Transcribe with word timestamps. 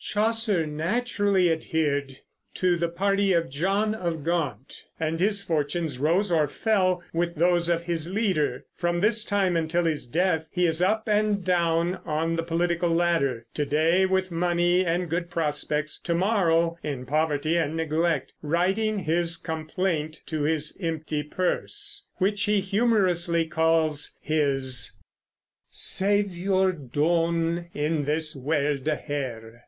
Chaucer 0.00 0.66
naturally 0.66 1.52
adhered 1.52 2.18
to 2.54 2.76
the 2.76 2.88
party 2.88 3.32
of 3.32 3.48
John 3.48 3.94
of 3.94 4.24
Gaunt, 4.24 4.82
and 4.98 5.20
his 5.20 5.40
fortunes 5.40 5.98
rose 6.00 6.32
or 6.32 6.48
fell 6.48 7.00
with 7.12 7.36
those 7.36 7.68
of 7.68 7.84
his 7.84 8.10
leader. 8.12 8.64
From 8.74 8.98
this 8.98 9.24
time 9.24 9.56
until 9.56 9.84
his 9.84 10.04
death 10.04 10.48
he 10.50 10.66
is 10.66 10.82
up 10.82 11.06
and 11.06 11.44
down 11.44 12.00
on 12.04 12.34
the 12.34 12.42
political 12.42 12.90
ladder; 12.90 13.46
to 13.54 13.64
day 13.64 14.04
with 14.04 14.32
money 14.32 14.84
and 14.84 15.08
good 15.08 15.30
prospects, 15.30 16.00
to 16.00 16.12
morrow 16.12 16.76
in 16.82 17.06
poverty 17.06 17.56
and 17.56 17.76
neglect, 17.76 18.32
writing 18.42 18.98
his 18.98 19.36
"Complaint 19.36 20.22
to 20.26 20.42
His 20.42 20.76
Empty 20.80 21.22
Purs," 21.22 22.08
which 22.16 22.42
he 22.46 22.58
humorously 22.60 23.46
calls 23.46 24.16
his 24.20 24.96
"saveour 25.70 26.72
doun 26.72 27.68
in 27.72 28.06
this 28.06 28.34
werlde 28.34 29.02
here." 29.06 29.62